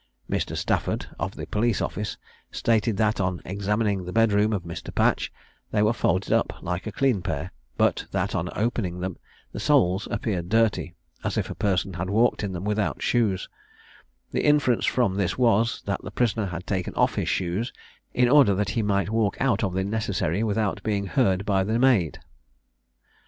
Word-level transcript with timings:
Mr. 0.27 0.57
Stafford, 0.57 1.05
of 1.19 1.35
the 1.35 1.45
police 1.45 1.79
office, 1.79 2.17
stated 2.51 2.97
that, 2.97 3.21
on 3.21 3.39
examining 3.45 4.03
the 4.03 4.11
bed 4.11 4.33
room 4.33 4.51
of 4.51 4.63
Mr. 4.63 4.91
Patch, 4.91 5.31
they 5.69 5.83
were 5.83 5.93
folded 5.93 6.33
up 6.33 6.53
like 6.63 6.87
a 6.87 6.91
clean 6.91 7.21
pair, 7.21 7.51
but 7.77 8.07
that, 8.09 8.33
on 8.33 8.49
opening 8.55 8.99
them, 8.99 9.15
the 9.51 9.59
soles 9.59 10.07
appeared 10.09 10.49
dirty, 10.49 10.95
as 11.23 11.37
if 11.37 11.51
a 11.51 11.53
person 11.53 11.93
had 11.93 12.09
walked 12.09 12.43
in 12.43 12.51
them 12.51 12.63
without 12.65 12.99
shoes: 13.03 13.47
the 14.31 14.43
inference 14.43 14.87
from 14.87 15.13
this 15.17 15.37
was, 15.37 15.83
that 15.85 16.01
the 16.01 16.09
prisoner 16.09 16.47
had 16.47 16.65
taken 16.65 16.95
off 16.95 17.13
his 17.13 17.29
shoes 17.29 17.71
in 18.11 18.27
order 18.27 18.55
that 18.55 18.69
he 18.69 18.81
might 18.81 19.11
walk 19.11 19.37
out 19.39 19.63
of 19.63 19.73
the 19.75 19.83
necessary 19.83 20.41
without 20.41 20.81
being 20.81 21.05
heard 21.05 21.45
by 21.45 21.63
the 21.63 21.77
maid. 21.77 22.17